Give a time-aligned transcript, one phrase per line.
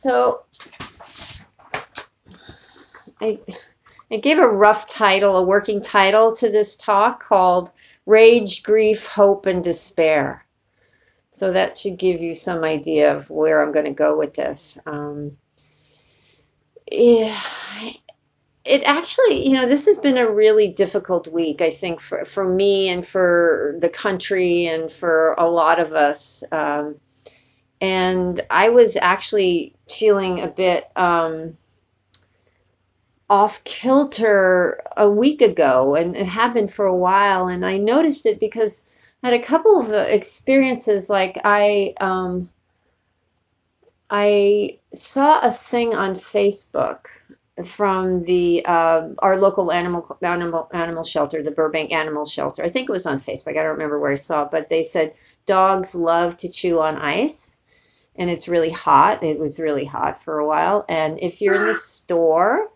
[0.00, 0.44] So
[3.20, 3.38] I,
[4.10, 7.70] I gave a rough title, a working title to this talk called
[8.06, 10.42] Rage, Grief, Hope, and Despair.
[11.32, 14.78] So that should give you some idea of where I'm going to go with this.
[14.86, 15.36] Um,
[16.90, 17.36] yeah,
[18.64, 22.42] it actually, you know, this has been a really difficult week, I think, for, for
[22.42, 26.42] me and for the country and for a lot of us.
[26.50, 26.96] Um,
[27.80, 31.56] and I was actually feeling a bit um,
[33.28, 37.48] off kilter a week ago, and it happened for a while.
[37.48, 41.08] And I noticed it because I had a couple of experiences.
[41.08, 42.50] Like I, um,
[44.10, 47.06] I saw a thing on Facebook
[47.64, 52.64] from the uh, our local animal animal animal shelter, the Burbank Animal Shelter.
[52.64, 53.50] I think it was on Facebook.
[53.50, 55.12] I don't remember where I saw it, but they said
[55.46, 57.59] dogs love to chew on ice,
[58.16, 59.22] and it's really hot.
[59.22, 62.68] It was really hot for a while, and if you're in the store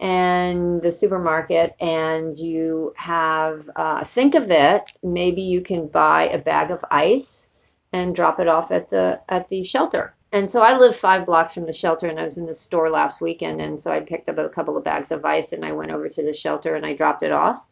[0.00, 6.38] and the supermarket and you have uh, think of it, maybe you can buy a
[6.38, 10.76] bag of ice and drop it off at the at the shelter and so I
[10.76, 13.80] live five blocks from the shelter, and I was in the store last weekend, and
[13.80, 16.22] so I picked up a couple of bags of ice, and I went over to
[16.24, 17.64] the shelter and I dropped it off.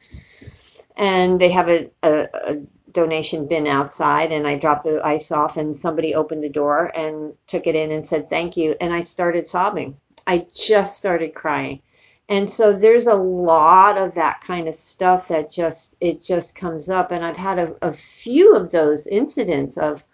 [1.03, 5.57] And they have a, a, a donation bin outside, and I dropped the ice off,
[5.57, 9.01] and somebody opened the door and took it in and said thank you, and I
[9.01, 9.97] started sobbing.
[10.29, 11.83] I just started crying.
[12.29, 16.89] And so there's a lot of that kind of stuff that just it just comes
[16.89, 20.05] up, and I've had a, a few of those incidents of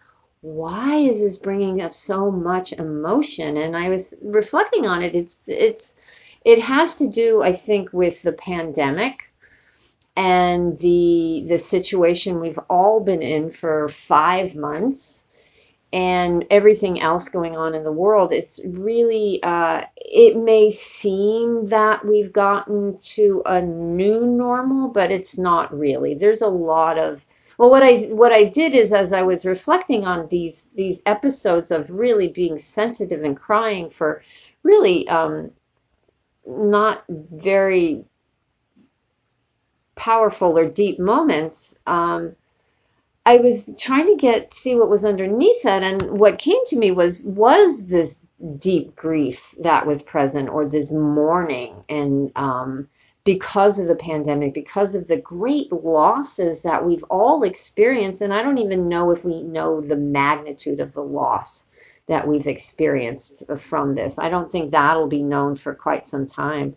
[0.40, 3.58] why is this bringing up so much emotion?
[3.58, 5.14] And I was reflecting on it.
[5.14, 6.02] It's it's
[6.46, 9.27] it has to do, I think, with the pandemic
[10.18, 17.56] and the the situation we've all been in for five months and everything else going
[17.56, 18.32] on in the world.
[18.32, 25.38] It's really uh, it may seem that we've gotten to a new normal, but it's
[25.38, 26.14] not really.
[26.14, 27.24] There's a lot of
[27.56, 31.70] well, what I what I did is as I was reflecting on these these episodes
[31.70, 34.22] of really being sensitive and crying for
[34.64, 35.52] really um,
[36.44, 38.04] not very
[40.08, 41.78] powerful or deep moments.
[41.86, 42.34] Um,
[43.26, 46.92] I was trying to get see what was underneath that, and what came to me
[46.92, 48.26] was was this
[48.56, 52.88] deep grief that was present, or this mourning, and um,
[53.24, 58.22] because of the pandemic, because of the great losses that we've all experienced.
[58.22, 62.46] And I don't even know if we know the magnitude of the loss that we've
[62.46, 64.18] experienced from this.
[64.18, 66.76] I don't think that'll be known for quite some time.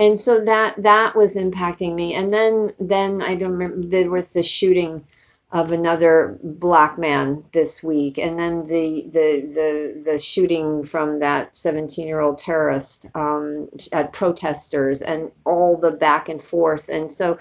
[0.00, 2.16] And so that that was impacting me.
[2.16, 5.06] And then then I don't remember there was the shooting
[5.52, 11.56] of another black man this week, and then the the the, the shooting from that
[11.56, 17.38] 17 year old terrorist um, at protesters, and all the back and forth, and so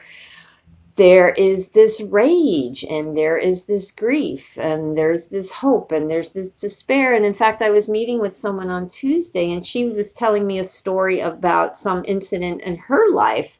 [0.95, 6.33] there is this rage and there is this grief and there's this hope and there's
[6.33, 10.13] this despair and in fact i was meeting with someone on tuesday and she was
[10.13, 13.59] telling me a story about some incident in her life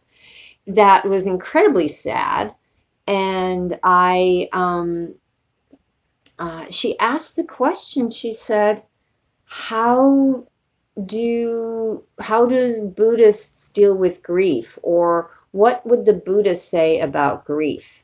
[0.68, 2.54] that was incredibly sad
[3.10, 5.16] and I, um,
[6.38, 8.12] uh, she asked the question.
[8.12, 8.84] She said,
[9.46, 10.46] "How
[11.04, 18.04] do how do Buddhists deal with grief, or what would the Buddha say about grief?"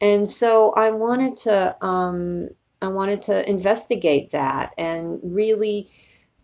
[0.00, 2.48] And so I wanted to um,
[2.82, 5.88] I wanted to investigate that and really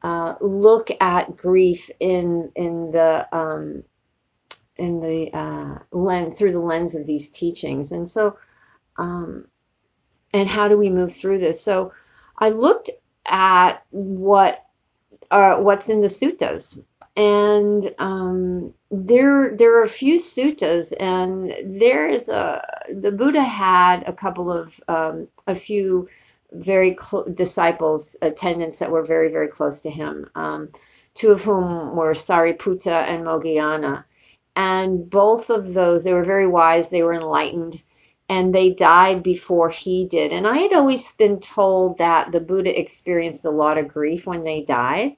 [0.02, 3.84] uh, look at grief in in the um,
[4.76, 7.92] in the uh, lens through the lens of these teachings.
[7.92, 8.38] And so
[8.96, 9.46] um,
[10.32, 11.62] and how do we move through this?
[11.62, 11.92] So
[12.38, 12.90] i looked
[13.26, 14.64] at what
[15.30, 16.84] uh, what's in the suttas
[17.20, 24.08] and um, there there are a few suttas and there is a the buddha had
[24.08, 26.08] a couple of um, a few
[26.52, 30.68] very cl- disciples attendants that were very very close to him um,
[31.14, 34.04] two of whom were sariputta and moggallana
[34.56, 37.80] and both of those, they were very wise, they were enlightened,
[38.28, 40.32] and they died before he did.
[40.32, 44.44] And I had always been told that the Buddha experienced a lot of grief when
[44.44, 45.16] they died.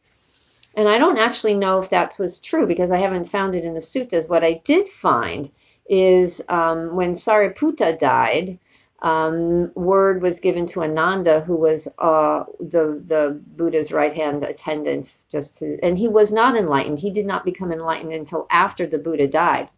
[0.76, 3.74] And I don't actually know if that was true because I haven't found it in
[3.74, 4.28] the suttas.
[4.28, 5.50] What I did find
[5.86, 8.58] is um, when Sariputta died,
[9.02, 15.14] um, word was given to Ananda, who was uh, the the Buddha's right hand attendant,
[15.30, 17.00] just to, and he was not enlightened.
[17.00, 19.68] He did not become enlightened until after the Buddha died.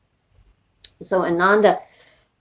[1.03, 1.79] So Ananda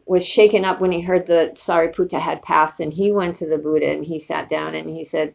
[0.06, 3.58] was shaken up when he heard that Sariputta had passed, and he went to the
[3.58, 5.34] Buddha and he sat down and he said,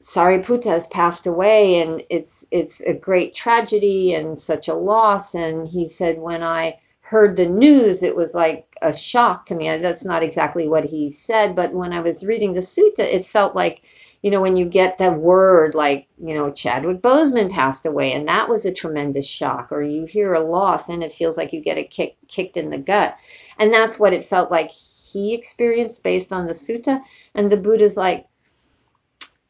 [0.00, 5.34] Sariputta has passed away and it's it's a great tragedy and such a loss.
[5.34, 9.76] And he said when I heard the news it was like a shock to me.
[9.78, 13.56] That's not exactly what he said but when I was reading the sutta it felt
[13.56, 13.82] like
[14.22, 18.28] you know when you get that word like you know Chadwick Boseman passed away and
[18.28, 21.60] that was a tremendous shock or you hear a loss and it feels like you
[21.60, 23.16] get a kick kicked in the gut.
[23.58, 27.02] And that's what it felt like he experienced based on the sutta.
[27.34, 28.26] And the Buddha's like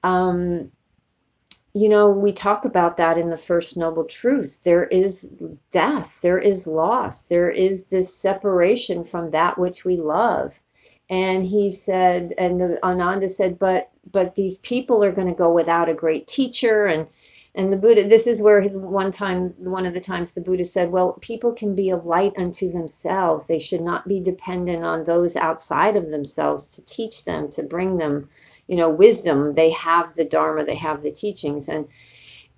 [0.03, 0.71] um,
[1.75, 4.63] you know, we talk about that in the First Noble Truth.
[4.65, 5.37] There is
[5.71, 10.59] death, there is loss, there is this separation from that which we love.
[11.11, 15.53] And he said, and the Ananda said, but but these people are going to go
[15.53, 17.09] without a great teacher and
[17.55, 20.91] and the Buddha, this is where one time, one of the times the Buddha said,
[20.93, 23.49] well, people can be a light unto themselves.
[23.49, 27.97] They should not be dependent on those outside of themselves to teach them, to bring
[27.97, 28.29] them
[28.69, 29.55] you know wisdom.
[29.55, 30.65] They have the dharma.
[30.65, 31.69] They have the teachings.
[31.69, 31.89] And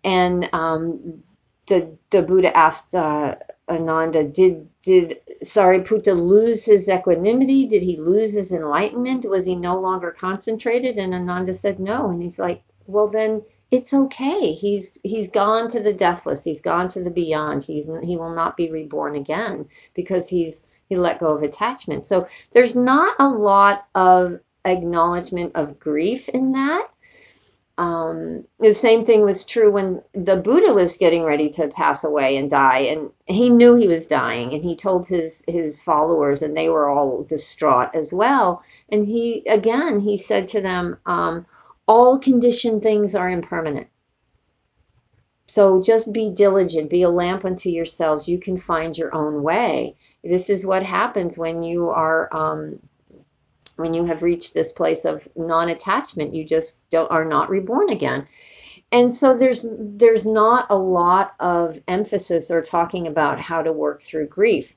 [0.04, 1.22] and um,
[1.66, 3.36] the the buddha asked uh,
[3.68, 7.66] ananda did did sariputta lose his equanimity?
[7.66, 9.24] Did he lose his enlightenment?
[9.24, 10.98] Was he no longer concentrated?
[10.98, 12.10] And ananda said no.
[12.10, 14.52] And he's like well then it's okay.
[14.52, 16.42] He's he's gone to the deathless.
[16.42, 17.62] He's gone to the beyond.
[17.62, 22.04] He's he will not be reborn again because he's he let go of attachment.
[22.04, 26.88] So there's not a lot of acknowledgement of grief in that.
[27.78, 32.36] Um, the same thing was true when the Buddha was getting ready to pass away
[32.36, 36.54] and die, and he knew he was dying, and he told his his followers, and
[36.54, 38.62] they were all distraught as well.
[38.90, 41.46] And he again he said to them, um,
[41.88, 43.88] "All conditioned things are impermanent."
[45.46, 48.28] So just be diligent, be a lamp unto yourselves.
[48.28, 49.96] You can find your own way.
[50.22, 52.78] This is what happens when you are um,
[53.76, 58.26] when you have reached this place of non-attachment you just don't, are not reborn again.
[58.92, 64.02] And so there's there's not a lot of emphasis or talking about how to work
[64.02, 64.74] through grief.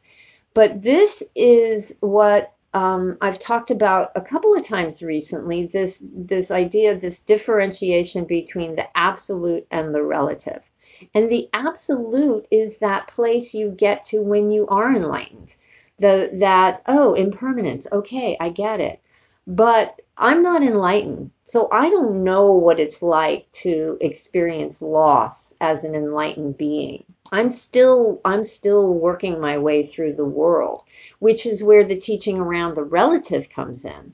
[0.53, 6.51] But this is what um, I've talked about a couple of times recently this this
[6.51, 10.69] idea this differentiation between the absolute and the relative.
[11.15, 15.55] And the absolute is that place you get to when you are enlightened
[16.03, 17.87] the that oh impermanence.
[17.91, 18.99] Okay i get it.
[19.47, 21.31] But i'm not enlightened.
[21.43, 27.05] So i don't know what it's like to experience loss as an enlightened being.
[27.31, 30.83] I'm still i'm still working my way through the world
[31.19, 34.13] which is where the teaching around the relative comes in.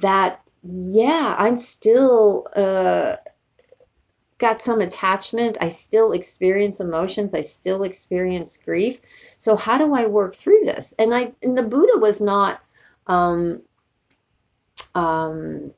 [0.00, 3.16] That yeah i'm still uh
[4.38, 5.56] got some attachment.
[5.60, 7.34] I still experience emotions.
[7.34, 9.00] I still experience grief.
[9.38, 10.94] So how do I work through this?
[10.98, 12.60] And I and the Buddha was not
[13.06, 13.62] um,
[14.94, 15.72] um,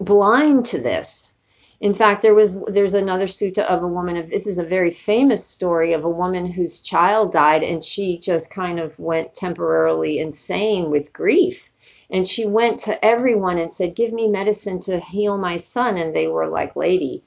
[0.00, 1.32] blind to this.
[1.80, 4.90] In fact, there was there's another sutta of a woman of this is a very
[4.90, 10.18] famous story of a woman whose child died and she just kind of went temporarily
[10.18, 11.70] insane with grief
[12.10, 15.96] and she went to everyone and said, Give me medicine to heal my son.
[15.96, 17.22] And they were like, Lady,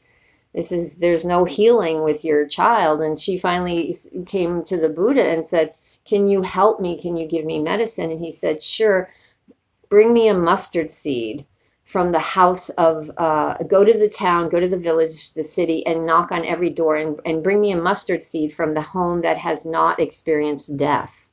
[0.54, 3.02] this is, there's no healing with your child.
[3.02, 3.96] And she finally
[4.26, 5.74] came to the Buddha and said,
[6.06, 7.00] Can you help me?
[7.00, 8.12] Can you give me medicine?
[8.12, 9.10] And he said, Sure.
[9.90, 11.46] Bring me a mustard seed
[11.88, 15.86] from the house of uh, go to the town go to the village the city
[15.88, 19.22] and knock on every door and, and bring me a mustard seed from the home
[19.22, 21.27] that has not experienced death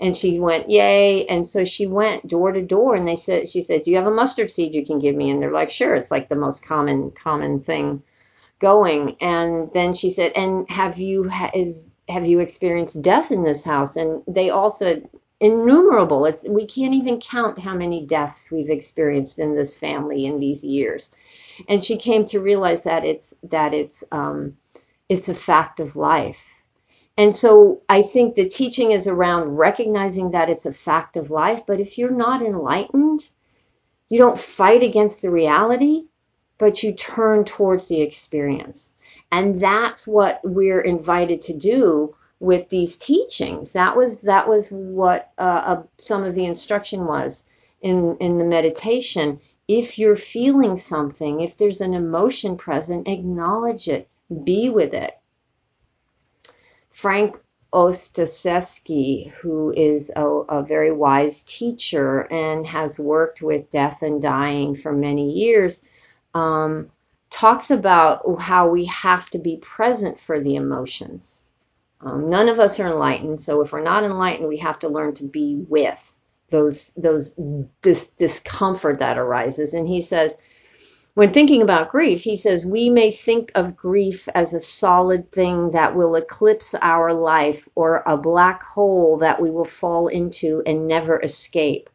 [0.00, 1.26] and she went, Yay.
[1.26, 4.06] And so she went door to door and they said, She said, Do you have
[4.06, 5.30] a mustard seed you can give me?
[5.30, 5.94] And they're like, Sure.
[5.94, 8.02] It's like the most common, common thing
[8.58, 9.16] going.
[9.20, 13.96] And then she said, And have you, is, have you experienced death in this house?
[13.96, 19.38] And they all said, innumerable it's we can't even count how many deaths we've experienced
[19.38, 21.14] in this family in these years
[21.68, 24.56] and she came to realize that it's that it's um,
[25.08, 26.55] it's a fact of life
[27.18, 31.64] and so I think the teaching is around recognizing that it's a fact of life.
[31.66, 33.26] But if you're not enlightened,
[34.10, 36.04] you don't fight against the reality,
[36.58, 38.92] but you turn towards the experience.
[39.32, 43.72] And that's what we're invited to do with these teachings.
[43.72, 48.44] That was that was what uh, uh, some of the instruction was in in the
[48.44, 49.40] meditation.
[49.66, 54.06] If you're feeling something, if there's an emotion present, acknowledge it,
[54.44, 55.12] be with it
[56.96, 57.38] Frank
[57.74, 64.74] Ostaseski, who is a, a, very wise teacher and has worked with death and dying
[64.74, 65.86] for many years,
[66.32, 66.90] um,
[67.28, 71.42] talks about how we have to be present for the emotions.
[72.00, 75.12] Um, none of us are enlightened, so if we're not enlightened, we have to learn
[75.16, 76.16] to be with
[76.48, 77.38] those those
[77.82, 79.74] this discomfort that arises.
[79.74, 80.42] And he says
[81.16, 85.70] when thinking about grief, he says, we may think of grief as a solid thing
[85.70, 90.86] that will eclipse our life or a black hole that we will fall into and
[90.86, 91.88] never escape.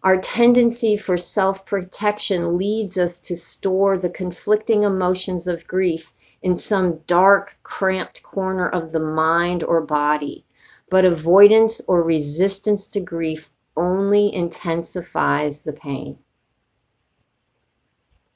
[0.00, 6.54] Our tendency for self protection leads us to store the conflicting emotions of grief in
[6.54, 10.44] some dark, cramped corner of the mind or body.
[10.88, 16.18] But avoidance or resistance to grief only intensifies the pain.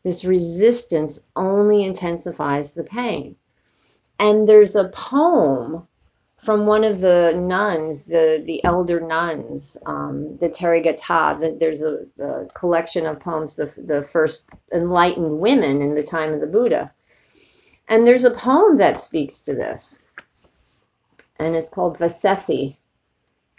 [0.02, 3.36] This resistance only intensifies the pain.
[4.18, 5.86] And there's a poem
[6.40, 11.58] from one of the nuns, the, the elder nuns, um, the Therigatha.
[11.58, 16.40] There's a, a, collection of poems, the, the first enlightened women in the time of
[16.40, 16.92] the Buddha.
[17.88, 20.02] And there's a poem that speaks to this.
[21.38, 22.76] And it's called Vasethi,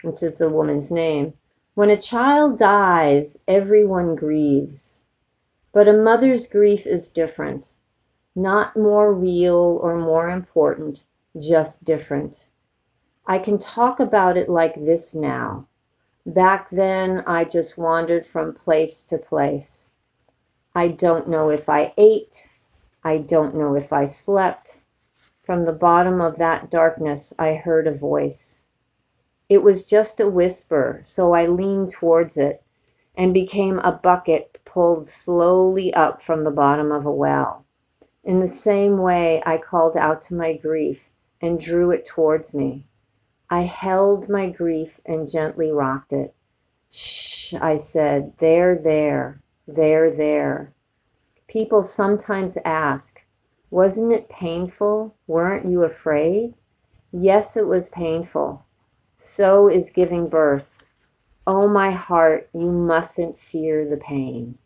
[0.02, 1.34] which is the woman's name.
[1.74, 5.01] When a child dies, everyone grieves.
[5.72, 7.76] But a mother's grief is different.
[8.34, 11.04] Not more real or more important,
[11.38, 12.46] just different.
[13.26, 15.66] I can talk about it like this now.
[16.26, 19.88] Back then, I just wandered from place to place.
[20.74, 22.48] I don't know if I ate.
[23.02, 24.78] I don't know if I slept.
[25.42, 28.62] From the bottom of that darkness, I heard a voice.
[29.48, 32.62] It was just a whisper, so I leaned towards it
[33.16, 37.62] and became a bucket pulled slowly up from the bottom of a well.
[38.24, 41.10] In the same way, I called out to my grief
[41.42, 42.86] and drew it towards me.
[43.50, 46.34] I held my grief and gently rocked it.
[46.88, 50.72] Shh, I said, there, there, there, there.
[51.48, 53.22] People sometimes ask,
[53.70, 55.14] wasn't it painful?
[55.26, 56.54] Weren't you afraid?
[57.12, 58.64] Yes, it was painful.
[59.18, 60.82] So is giving birth.
[61.46, 64.56] Oh, my heart, you mustn't fear the pain.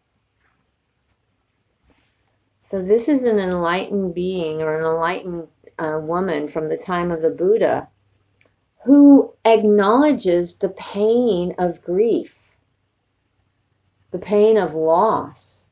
[2.67, 5.47] So, this is an enlightened being or an enlightened
[5.79, 7.87] uh, woman from the time of the Buddha
[8.85, 12.57] who acknowledges the pain of grief,
[14.11, 15.69] the pain of loss,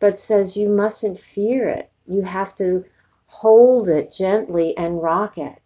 [0.00, 1.90] but says you mustn't fear it.
[2.06, 2.86] You have to
[3.26, 5.60] hold it gently and rock it.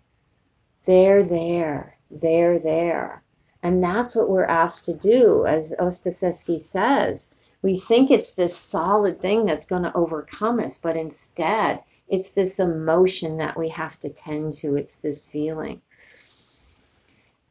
[0.84, 3.22] There, there, there, there.
[3.62, 7.36] And that's what we're asked to do, as Ostaseski says.
[7.62, 12.58] We think it's this solid thing that's going to overcome us, but instead, it's this
[12.58, 14.76] emotion that we have to tend to.
[14.76, 15.80] It's this feeling.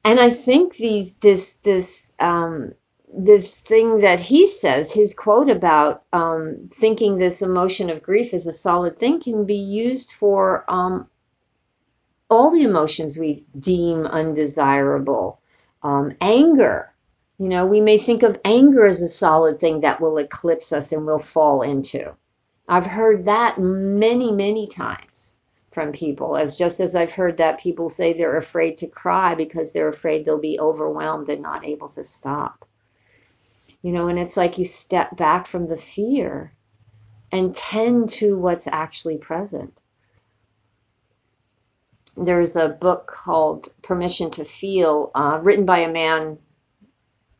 [0.03, 2.73] And I think these, this, this, um,
[3.13, 8.47] this thing that he says, his quote about um, thinking this emotion of grief is
[8.47, 11.07] a solid thing, can be used for um,
[12.29, 15.39] all the emotions we deem undesirable
[15.83, 16.90] um, anger.
[17.41, 20.91] You know, we may think of anger as a solid thing that will eclipse us
[20.91, 22.15] and we'll fall into.
[22.67, 25.39] I've heard that many, many times
[25.71, 29.73] from people, as just as I've heard that people say they're afraid to cry because
[29.73, 32.63] they're afraid they'll be overwhelmed and not able to stop.
[33.81, 36.53] You know, and it's like you step back from the fear
[37.31, 39.73] and tend to what's actually present
[42.17, 46.37] there's a book called Permission to Feel, uh, written by a man,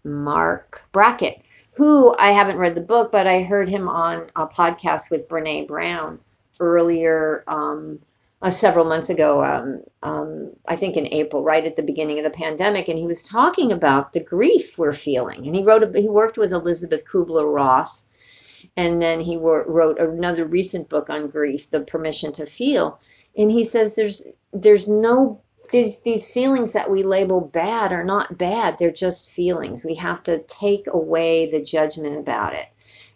[0.04, 1.42] Marc Brackett,
[1.76, 5.68] who I haven't read the book, but I heard him on a podcast with Brene
[5.68, 6.20] Brown
[6.60, 8.00] earlier, um,
[8.42, 12.24] uh, several months ago, um, um, I think in April, right at the beginning of
[12.24, 15.46] the pandemic, and he was talking about the grief we're feeling.
[15.46, 20.46] And he wrote, a, he worked with Elisabeth Kubler Ross, and then he wrote another
[20.46, 23.00] recent book on grief, The Permission to Feel
[23.36, 25.42] and he says there's there's no
[25.72, 28.78] these these feelings that we label bad are not bad.
[28.78, 29.86] They're just feelings.
[29.86, 32.68] We have to take away the judgment about it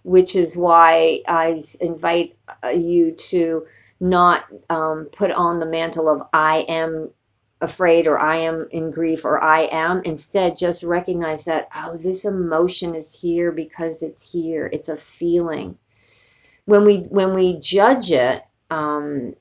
[0.03, 3.65] which is why i invite uh, you to
[3.99, 7.09] not um, put on the mantle of i am
[7.59, 10.01] afraid or i am in grief or i am.
[10.05, 14.69] Instead just recognize that oh this emotion is here because it's here.
[14.71, 15.77] It's a feeling.
[16.65, 19.35] When we when we judge it um,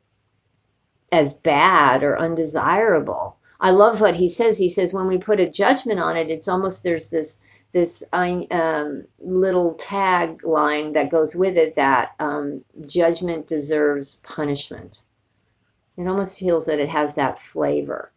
[1.14, 3.37] as bad or undesirable.
[3.61, 4.59] I love what he says.
[4.59, 9.04] He says when we put a judgment on it, it's almost there's this this um,
[9.18, 15.02] little tagline that goes with it that um, judgment deserves punishment.
[15.97, 18.12] It almost feels that it has that flavor.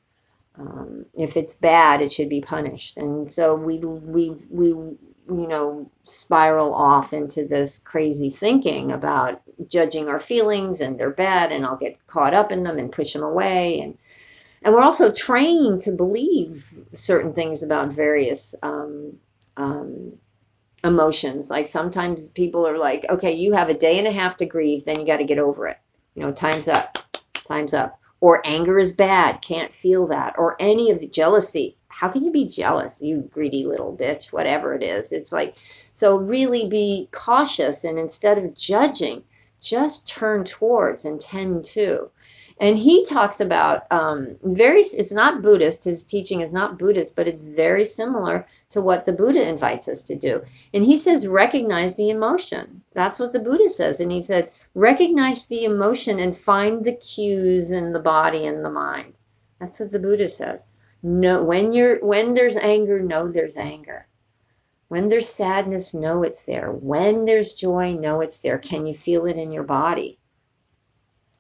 [0.60, 4.98] Um, if it's bad, it should be punished, and so we we we
[5.30, 11.52] you know, spiral off into this crazy thinking about judging our feelings and they're bad
[11.52, 13.82] and I'll get caught up in them and push them away.
[13.82, 13.98] And,
[14.62, 19.18] and we're also trained to believe certain things about various um,
[19.58, 20.14] um,
[20.84, 21.50] emotions.
[21.50, 24.86] Like sometimes people are like, okay, you have a day and a half to grieve,
[24.86, 25.78] then you got to get over it.
[26.16, 26.98] You know, time's up,
[27.48, 28.00] time's up.
[28.20, 30.36] Or anger is bad, can't feel that.
[30.38, 31.78] Or any of the jealousy.
[31.88, 34.34] How can you be jealous, you greedy little bitch?
[34.34, 35.12] Whatever it is.
[35.12, 39.24] It's like, so really be cautious and instead of judging,
[39.62, 42.10] just turn towards and tend to.
[42.60, 47.28] And he talks about um, very, it's not Buddhist, his teaching is not Buddhist, but
[47.28, 50.44] it's very similar to what the Buddha invites us to do.
[50.74, 52.82] And he says, recognize the emotion.
[52.94, 54.00] That's what the Buddha says.
[54.00, 58.70] And he said, recognize the emotion and find the cues in the body and the
[58.70, 59.14] mind.
[59.60, 60.68] That's what the Buddha says.
[61.02, 64.08] No, when you're when there's anger, know there's anger.
[64.88, 66.72] When there's sadness, know it's there.
[66.72, 68.60] When there's joy, know it's there.
[68.60, 70.20] Can you feel it in your body?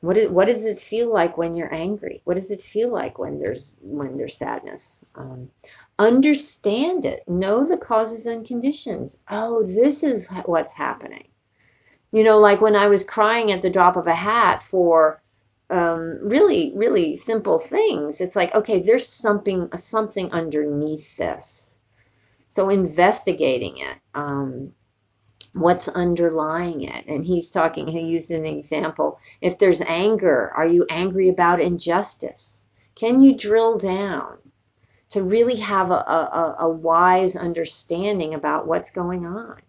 [0.01, 2.21] What, is, what does it feel like when you're angry?
[2.23, 5.05] What does it feel like when there's when there's sadness?
[5.15, 5.49] Um,
[5.99, 7.27] understand it.
[7.27, 9.23] Know the causes and conditions.
[9.29, 11.27] Oh, this is what's happening.
[12.11, 15.21] You know, like when I was crying at the drop of a hat for
[15.69, 18.21] um, really, really simple things.
[18.21, 21.77] It's like, okay, there's something something underneath this.
[22.49, 23.97] So investigating it.
[24.15, 24.73] Um,
[25.53, 27.05] what's underlying it.
[27.07, 29.19] And he's talking, he used an example.
[29.41, 32.63] If there's anger, are you angry about injustice?
[32.95, 34.37] Can you drill down
[35.09, 39.61] to really have a, a, a wise understanding about what's going on?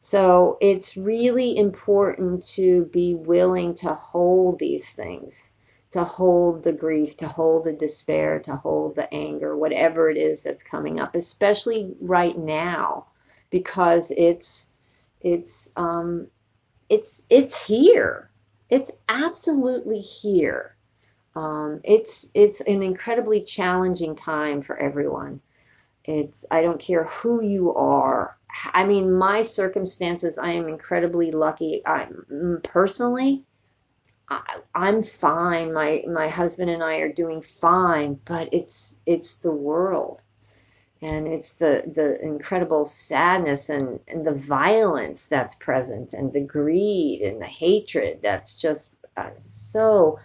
[0.00, 5.52] So it's really important to be willing to hold these things,
[5.90, 10.44] to hold the grief, to hold the despair, to hold the anger, whatever it is
[10.44, 13.06] that's coming up, especially right now,
[13.50, 14.74] because it's
[15.20, 16.28] it's um,
[16.88, 18.30] it's it's here.
[18.70, 20.76] It's absolutely here.
[21.34, 25.40] Um, it's it's an incredibly challenging time for everyone.
[26.04, 28.37] It's I don't care who you are.
[28.72, 30.38] I mean, my circumstances.
[30.38, 31.82] I am incredibly lucky.
[31.86, 33.44] I mm, personally,
[34.28, 34.42] I,
[34.74, 35.72] I'm fine.
[35.72, 38.20] My my husband and I are doing fine.
[38.24, 40.22] But it's it's the world
[41.00, 47.22] and it's the the incredible sadness and, and the violence that's present and the greed
[47.22, 50.18] and the hatred that's just uh, so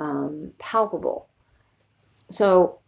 [0.00, 1.28] um, palpable
[2.30, 2.78] so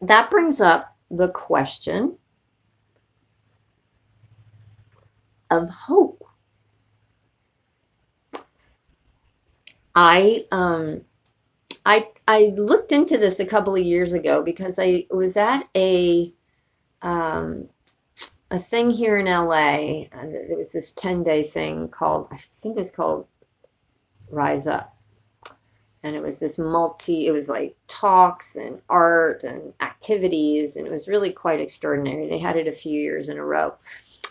[0.00, 2.16] that brings up the question
[5.62, 6.22] of hope
[9.94, 11.00] i um
[11.86, 16.32] I I looked into this a couple of years ago because I was at a
[17.02, 17.68] um,
[18.50, 20.06] a thing here in LA.
[20.12, 23.26] And there was this 10 day thing called I think it was called
[24.30, 24.96] Rise Up,
[26.02, 27.26] and it was this multi.
[27.26, 32.28] It was like talks and art and activities, and it was really quite extraordinary.
[32.28, 33.74] They had it a few years in a row.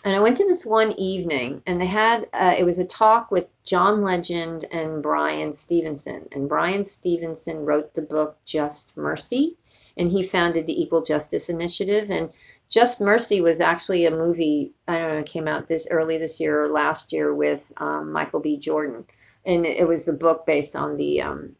[0.04, 3.30] And I went to this one evening, and they had uh, it was a talk
[3.30, 6.28] with John Legend and Bryan Stevenson.
[6.32, 9.56] And Bryan Stevenson wrote the book Just Mercy,
[9.96, 12.10] and he founded the Equal Justice Initiative.
[12.10, 12.30] And
[12.68, 16.38] Just Mercy was actually a movie, I don't know, it came out this early this
[16.38, 18.58] year or last year with um, Michael B.
[18.58, 19.06] Jordan.
[19.46, 21.56] And it was the book based on the um,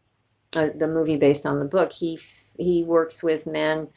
[0.55, 1.91] uh, the movie based on the book.
[1.91, 2.19] He
[2.59, 3.89] he works with men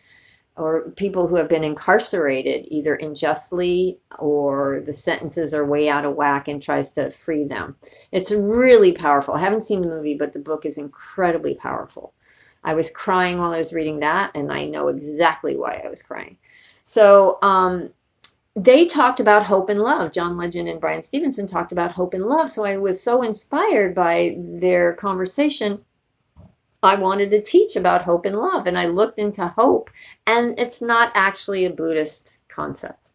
[0.58, 6.14] or people who have been incarcerated either unjustly or the sentences are way out of
[6.14, 7.76] whack and tries to free them.
[8.12, 9.34] It's really powerful.
[9.34, 12.12] I haven't seen the movie, but the book is incredibly powerful.
[12.64, 16.02] I was crying while I was reading that, and I know exactly why I was
[16.02, 16.36] crying.
[16.84, 17.90] So, um,
[18.56, 20.12] they talked about hope and love.
[20.12, 22.50] John Legend and Bryan Stevenson talked about hope and love.
[22.50, 25.84] So I was so inspired by their conversation
[26.82, 28.66] I wanted to teach about hope and love.
[28.66, 29.90] And I looked into hope,
[30.26, 33.10] and it's not actually a Buddhist concept.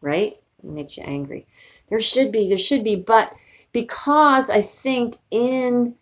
[0.00, 0.34] Right?
[0.58, 1.46] It makes you angry.
[1.88, 3.32] There should be, there should be, but
[3.72, 5.94] because I think in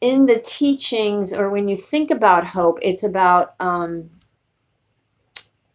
[0.00, 4.08] in the teachings or when you think about hope, it's about um,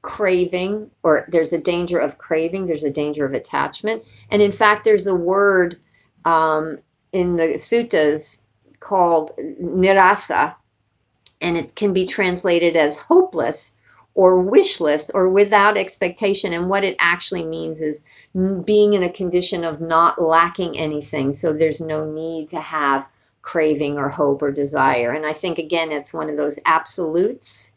[0.01, 4.03] craving, or there's a danger of craving, there's a danger of attachment.
[4.31, 5.77] And in fact, there's a word
[6.23, 6.79] um,
[7.11, 8.44] in the suttas
[8.85, 10.55] called nirasa,
[11.41, 13.81] and it can be translated as hopeless
[14.13, 16.53] or wishless or without expectation.
[16.53, 18.29] And what it actually means is
[18.65, 21.33] being in a condition of not lacking anything.
[21.33, 23.09] So there's no need to have
[23.41, 25.11] craving or hope or desire.
[25.11, 27.73] And I think, again, it's one of those absolutes,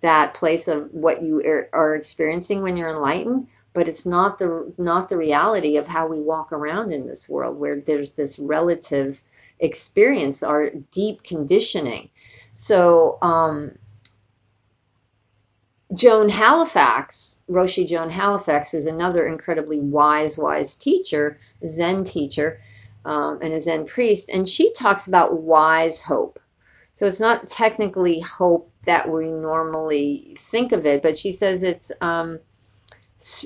[0.00, 3.46] that place of what you are experiencing when you're enlightened.
[3.72, 7.56] But it's not the not the reality of how we walk around in this world,
[7.56, 9.22] where there's this relative
[9.60, 12.10] experience, our deep conditioning.
[12.52, 13.72] So, um,
[15.92, 22.60] Joan Halifax, Roshi Joan Halifax, who's another incredibly wise, wise teacher, Zen teacher,
[23.04, 26.38] um, and a Zen priest, and she talks about wise hope.
[26.94, 31.90] So it's not technically hope that we normally think of it, but she says it's
[32.00, 32.38] um,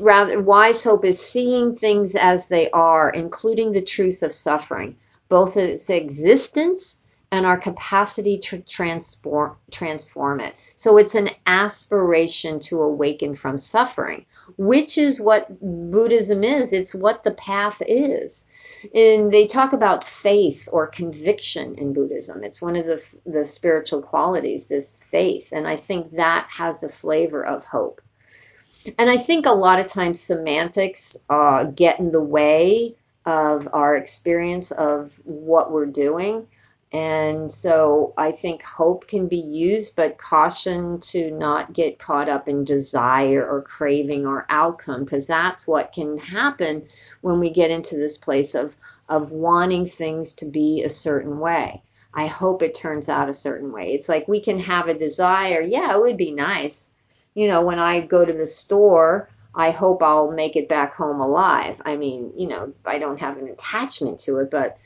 [0.03, 4.97] rather wise hope is seeing things as they are, including the truth of suffering,
[5.29, 7.01] both its existence
[7.35, 10.55] and our capacity to transform transform it.
[10.77, 14.25] So it's an aspiration to awaken from suffering,
[14.57, 16.73] which is what Buddhism is.
[16.73, 18.89] It's what the path is.
[18.95, 22.45] And they talk about faith or conviction in Buddhism.
[22.45, 26.89] It's one of the the spiritual qualities, this faith, and I think that has a
[26.89, 28.01] flavor of hope.
[28.99, 33.97] And I think a lot of times semantics uh, get in the way of our
[33.97, 36.47] experience of what we're doing.
[36.93, 42.47] And so I think hope can be used, but caution to not get caught up
[42.47, 46.85] in desire or craving or outcome, because that's what can happen
[47.21, 48.77] when we get into this place of,
[49.09, 51.83] of wanting things to be a certain way.
[52.13, 53.95] I hope it turns out a certain way.
[53.95, 56.93] It's like we can have a desire, yeah, it would be nice.
[57.35, 61.21] You know, when I go to the store, I hope I'll make it back home
[61.21, 61.81] alive.
[61.85, 64.79] I mean, you know, I don't have an attachment to it, but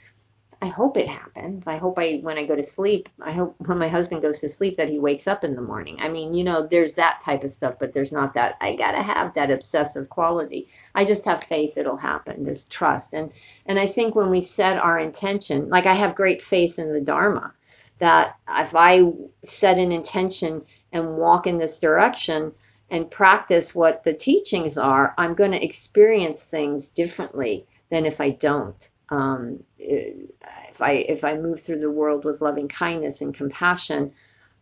[0.60, 1.68] I hope it happens.
[1.68, 4.48] I hope I, when I go to sleep, I hope when my husband goes to
[4.48, 5.98] sleep that he wakes up in the morning.
[6.00, 9.00] I mean, you know, there's that type of stuff, but there's not that, I gotta
[9.00, 10.66] have that obsessive quality.
[10.94, 13.14] I just have faith it'll happen, this trust.
[13.14, 13.32] And,
[13.66, 17.00] and I think when we set our intention, like I have great faith in the
[17.00, 17.54] Dharma,
[18.00, 19.12] that if I
[19.44, 22.52] set an intention and walk in this direction
[22.90, 28.30] and practice what the teachings are, I'm going to experience things differently than if I
[28.30, 34.12] don't um, if I if I move through the world with loving kindness and compassion,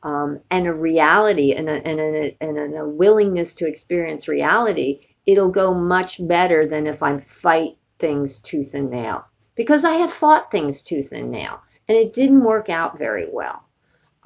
[0.03, 5.51] um, and a reality and a, and, a, and a willingness to experience reality, it'll
[5.51, 9.25] go much better than if I fight things tooth and nail.
[9.57, 13.63] Because I have fought things tooth and nail, and it didn't work out very well.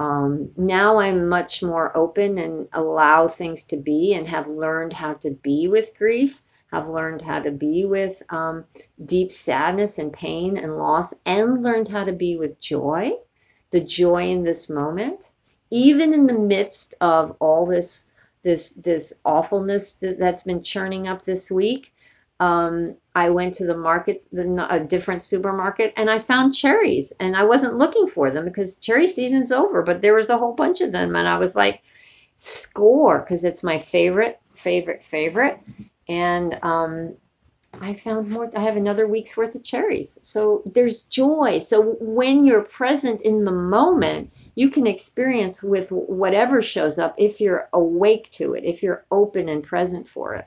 [0.01, 5.15] Um, now I'm much more open and allow things to be and have learned how
[5.15, 8.65] to be with grief have learned how to be with um,
[9.05, 13.13] deep sadness and pain and loss, and learned how to be with joy,
[13.71, 15.29] the joy in this moment,
[15.71, 18.05] even in the midst of all this
[18.43, 21.93] this this awfulness that, has been churning up this week.
[22.39, 27.13] Um, I went to the market, the, a different supermarket, and I found cherries.
[27.21, 30.55] And I wasn't looking for them because cherry season's over, but there was a whole
[30.55, 31.83] bunch of them, and I was like,
[32.37, 35.61] score, because it's my favorite, favorite, favorite
[36.11, 37.15] and um,
[37.81, 38.51] I found more.
[38.57, 40.19] I have another week's worth of cherries.
[40.23, 41.61] So there's joy.
[41.61, 47.41] So when you're present in the moment, you can experience with whatever shows up if
[47.41, 50.47] you're awake to it, if you're open and present for it.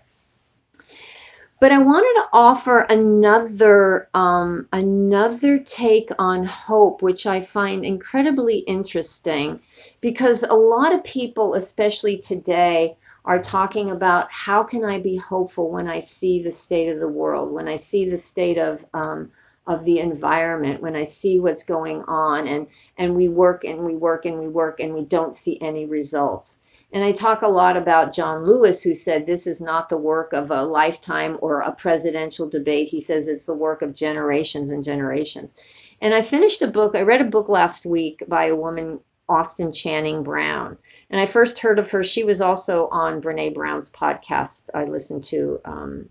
[1.64, 8.58] But I wanted to offer another um, another take on hope, which I find incredibly
[8.58, 9.62] interesting,
[10.02, 15.72] because a lot of people, especially today, are talking about how can I be hopeful
[15.72, 19.32] when I see the state of the world, when I see the state of um,
[19.66, 23.96] of the environment, when I see what's going on, and and we work and we
[23.96, 26.58] work and we work and we don't see any results.
[26.94, 30.34] And I talk a lot about John Lewis, who said this is not the work
[30.34, 32.88] of a lifetime or a presidential debate.
[32.88, 35.98] He says it's the work of generations and generations.
[36.00, 39.72] And I finished a book, I read a book last week by a woman Austin
[39.72, 40.78] Channing Brown.
[41.10, 42.04] And I first heard of her.
[42.04, 46.10] She was also on Brene Brown's podcast I listened to um,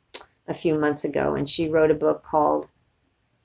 [0.49, 2.69] a few months ago, and she wrote a book called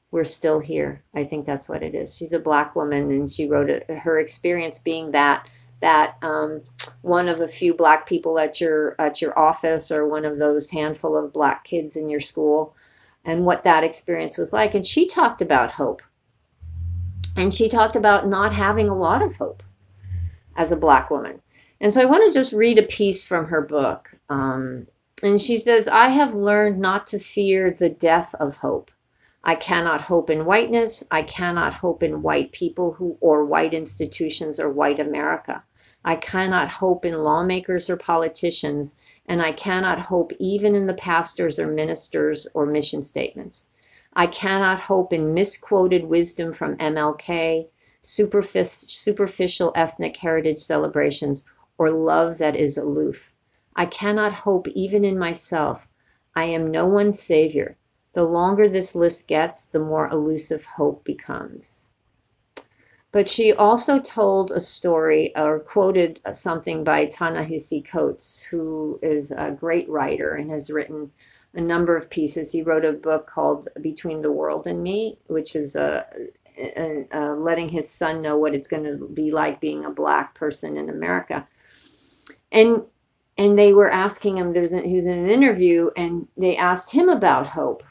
[0.09, 1.03] We're Still Here.
[1.13, 2.17] I think that's what it is.
[2.17, 5.47] She's a black woman, and she wrote it, her experience being that
[5.79, 6.61] that um,
[7.01, 10.69] one of the few black people at your at your office or one of those
[10.69, 12.75] handful of black kids in your school
[13.23, 16.01] and what that experience was like and she talked about hope
[17.37, 19.63] and she talked about not having a lot of hope
[20.55, 21.39] as a black woman.
[21.79, 24.09] And so I want to just read a piece from her book.
[24.27, 24.87] Um,
[25.21, 28.91] and she says, I have learned not to fear the death of hope.
[29.49, 31.05] I cannot hope in whiteness.
[31.09, 35.63] I cannot hope in white people who, or white institutions or white America.
[36.03, 41.59] I cannot hope in lawmakers or politicians, and I cannot hope even in the pastors
[41.59, 43.65] or ministers or mission statements.
[44.13, 47.69] I cannot hope in misquoted wisdom from MLK,
[48.01, 51.45] superficial ethnic heritage celebrations,
[51.77, 53.33] or love that is aloof.
[53.73, 55.87] I cannot hope even in myself.
[56.35, 57.77] I am no one's savior.
[58.17, 61.87] The longer this list gets, the more elusive hope becomes.
[63.11, 69.51] But she also told a story or quoted something by Ta-Nehisi Coates, who is a
[69.51, 71.11] great writer and has written
[71.53, 72.51] a number of pieces.
[72.51, 76.07] He wrote a book called Between the World and Me, which is a,
[76.57, 80.33] a, a letting his son know what it's going to be like being a black
[80.33, 81.47] person in America.
[82.51, 82.81] And
[83.37, 84.53] and they were asking him.
[84.53, 87.83] There's he was in an interview, and they asked him about hope,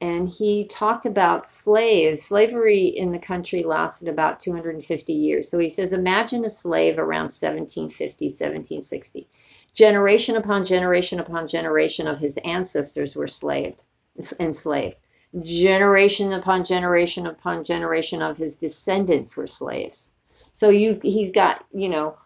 [0.00, 2.22] and he talked about slaves.
[2.22, 5.50] Slavery in the country lasted about 250 years.
[5.50, 9.26] So he says, imagine a slave around 1750, 1760
[9.76, 13.84] Generation upon generation upon generation of his ancestors were slaved,
[14.40, 14.96] enslaved.
[15.38, 20.10] Generation upon generation upon generation of his descendants were slaves.
[20.52, 22.16] So you he's got, you know,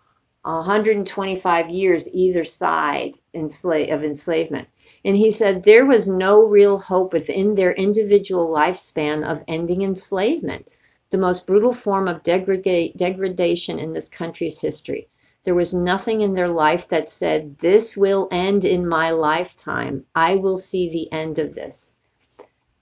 [0.43, 4.69] 125 years either side of enslavement.
[5.05, 10.69] And he said there was no real hope within their individual lifespan of ending enslavement,
[11.09, 15.09] the most brutal form of degrada- degradation in this country's history.
[15.45, 20.05] There was nothing in their life that said, This will end in my lifetime.
[20.15, 21.93] I will see the end of this.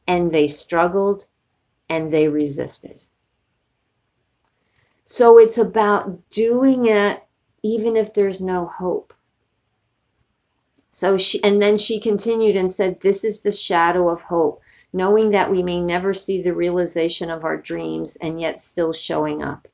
[0.06, 1.24] And they struggled
[1.88, 3.00] and they resisted.
[5.04, 7.22] So it's about doing it
[7.62, 9.14] even if there's no hope.
[10.98, 15.30] So she, and then she continued and said, This is the shadow of hope, knowing
[15.30, 19.68] that we may never see the realization of our dreams and yet still showing up.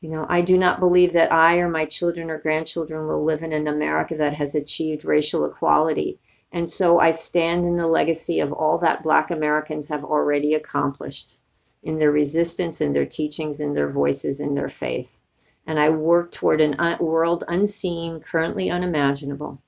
[0.00, 3.42] You know, I do not believe that I or my children or grandchildren will live
[3.42, 6.18] in an America that has achieved racial equality.
[6.50, 11.36] And so I stand in the legacy of all that Black Americans have already accomplished
[11.82, 15.18] in their resistance, in their teachings, in their voices, in their faith.
[15.66, 19.60] And I work toward a uh, world unseen, currently unimaginable.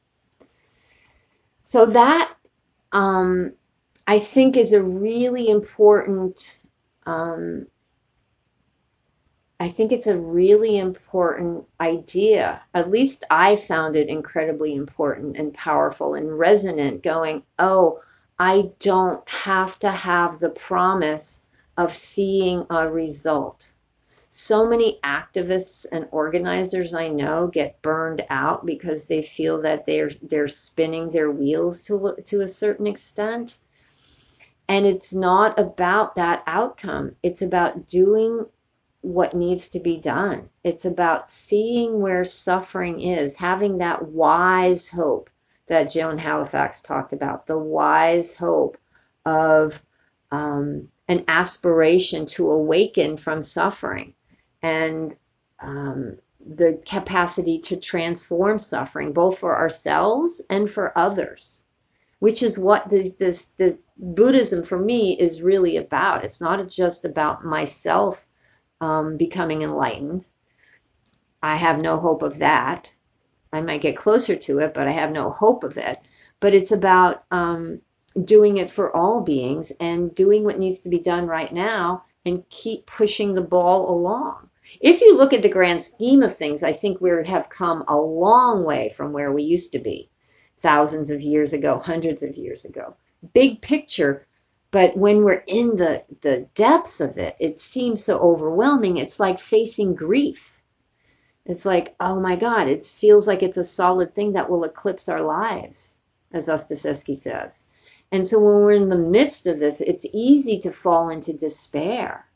[1.66, 2.33] So that
[2.92, 3.52] um,
[4.07, 6.62] I think is a really important
[7.05, 7.66] um,
[9.59, 12.62] I think it's a really important idea.
[12.72, 18.00] At least I found it incredibly important and powerful and resonant, going, oh,
[18.38, 23.66] I don't have to have the promise of seeing a result.
[24.38, 30.11] So many activists and organizers I know get burned out because they feel that they're
[30.20, 33.57] they're spinning their wheels to to a certain extent.
[34.68, 37.16] And it's not about that outcome.
[37.22, 38.44] It's about doing
[39.01, 40.51] what needs to be done.
[40.62, 45.31] It's about seeing where suffering is, having that wise hope
[45.66, 48.77] that Joan Halifax talked about, the wise hope
[49.25, 49.83] of
[50.31, 54.12] um, an aspiration to awaken from suffering
[54.66, 55.14] and
[55.61, 61.62] um, the capacity to transform suffering, both for ourselves and for others,
[62.18, 66.24] which is what this, this, this Buddhism for me is really about.
[66.24, 68.26] It's not just about myself
[68.81, 70.26] um, becoming enlightened.
[71.40, 72.92] I have no hope of that.
[73.52, 75.96] I might get closer to it, but I have no hope of it.
[76.40, 77.83] But it's about um,
[78.20, 82.48] doing it for all beings and doing what needs to be done right now and
[82.50, 84.50] keep pushing the ball along.
[84.81, 87.96] If you look at the grand scheme of things, I think we have come a
[87.96, 90.11] long way from where we used to be
[90.59, 92.96] thousands of years ago, hundreds of years ago.
[93.33, 94.26] Big picture,
[94.70, 98.96] but when we're in the, the depths of it, it seems so overwhelming.
[98.96, 100.61] It's like facing grief.
[101.44, 105.09] It's like, oh my God, it feels like it's a solid thing that will eclipse
[105.09, 105.96] our lives,
[106.33, 108.02] as Ostaseski says.
[108.11, 112.26] And so when we're in the midst of this, it's easy to fall into despair.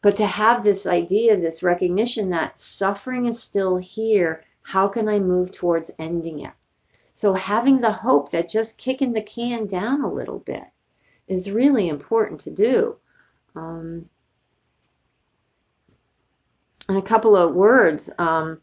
[0.00, 5.18] But to have this idea, this recognition that suffering is still here, how can I
[5.18, 6.52] move towards ending it?
[7.14, 10.62] So having the hope that just kicking the can down a little bit
[11.26, 12.96] is really important to do.
[13.56, 14.08] Um,
[16.88, 18.60] and a couple of words, um,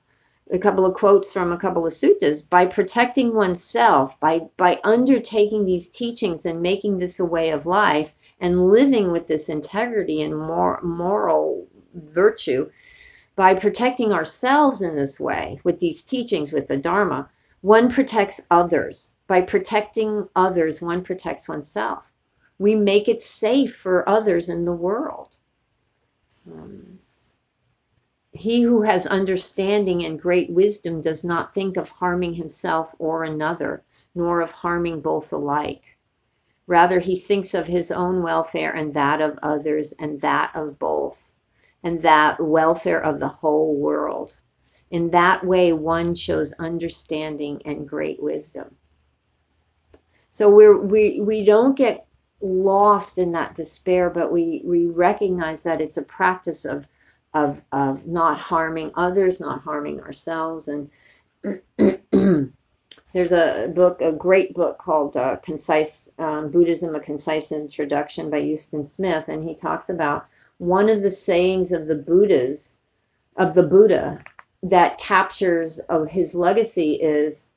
[0.49, 2.47] a couple of quotes from a couple of suttas.
[2.49, 8.13] By protecting oneself, by by undertaking these teachings and making this a way of life,
[8.39, 12.69] and living with this integrity and more moral virtue,
[13.35, 17.29] by protecting ourselves in this way with these teachings, with the Dharma,
[17.61, 19.11] one protects others.
[19.27, 22.03] By protecting others, one protects oneself
[22.57, 25.35] we make it safe for others in the world.
[26.51, 26.81] Um,
[28.31, 33.83] he who has understanding and great wisdom does not think of harming himself or another,
[34.13, 35.94] nor of harming both alike.
[36.67, 41.31] Rather, he thinks of his own welfare and that of others, and that of both,
[41.83, 44.35] and that welfare of the whole world.
[44.89, 48.75] In that way, one shows understanding and great wisdom.
[50.31, 52.05] So we're, we we don't get
[52.41, 56.87] lost in that despair, but we, we recognize that it's a practice of,
[57.33, 60.67] of, of not harming others, not harming ourselves.
[60.67, 60.89] And
[63.13, 68.41] there's a book, a great book called uh, Concise um, Buddhism, A Concise Introduction by
[68.41, 70.25] Huston Smith, and he talks about
[70.57, 72.77] one of the sayings of the Buddhas,
[73.35, 74.23] of the Buddha,
[74.63, 77.51] that captures of his legacy is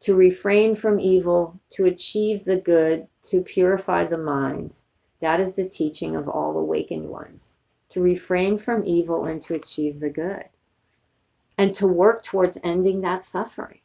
[0.00, 4.76] to refrain from evil, to achieve the good, to purify the mind.
[5.20, 7.56] That is the teaching of all awakened ones.
[7.90, 10.44] To refrain from evil and to achieve the good.
[11.56, 13.78] And to work towards ending that suffering.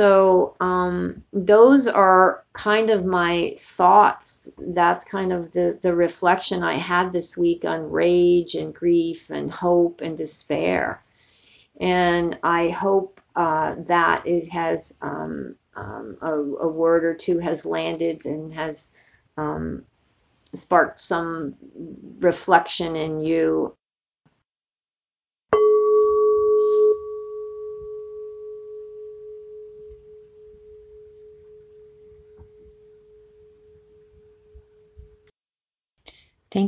[0.00, 4.48] So, um, those are kind of my thoughts.
[4.56, 9.52] That's kind of the, the reflection I had this week on rage and grief and
[9.52, 11.02] hope and despair.
[11.78, 17.66] And I hope uh, that it has um, um, a, a, word or two has
[17.66, 18.96] landed and has
[19.36, 19.84] um,
[20.54, 21.56] sparked some
[22.20, 23.76] reflection in you.